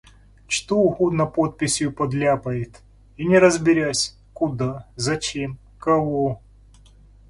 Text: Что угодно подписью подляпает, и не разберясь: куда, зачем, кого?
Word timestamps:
Что 0.47 0.77
угодно 0.77 1.27
подписью 1.27 1.91
подляпает, 1.93 2.81
и 3.17 3.25
не 3.27 3.37
разберясь: 3.37 4.17
куда, 4.33 4.87
зачем, 4.95 5.59
кого? 5.77 6.41